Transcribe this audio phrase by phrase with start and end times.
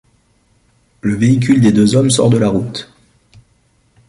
[1.01, 2.91] Le véhicule des deux hommes sort de la route.